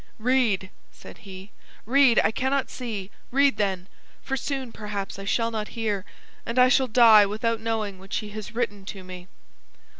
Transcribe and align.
"Read!" 0.17 0.71
said 0.91 1.19
he, 1.29 1.51
"read! 1.85 2.19
I 2.23 2.31
cannot 2.31 2.71
see. 2.71 3.11
Read, 3.29 3.57
then! 3.57 3.85
For 4.23 4.35
soon, 4.35 4.71
perhaps, 4.71 5.19
I 5.19 5.25
shall 5.25 5.51
not 5.51 5.67
hear, 5.77 6.05
and 6.43 6.57
I 6.57 6.69
shall 6.69 6.87
die 6.87 7.27
without 7.27 7.61
knowing 7.61 7.99
what 7.99 8.11
she 8.11 8.29
has 8.29 8.55
written 8.55 8.83
to 8.85 9.03
me." 9.03 9.27